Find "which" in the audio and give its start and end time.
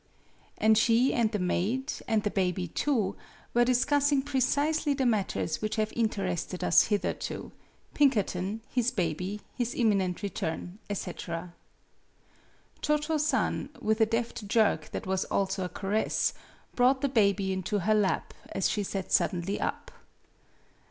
5.61-5.75